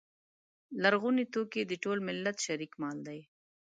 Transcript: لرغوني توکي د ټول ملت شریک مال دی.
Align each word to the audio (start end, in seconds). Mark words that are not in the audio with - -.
لرغوني 0.81 1.25
توکي 1.33 1.61
د 1.67 1.73
ټول 1.83 1.97
ملت 2.07 2.37
شریک 2.45 2.71
مال 2.81 2.97
دی. 3.07 3.19